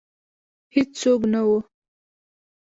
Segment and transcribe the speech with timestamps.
[0.73, 1.59] هیڅوک نه وه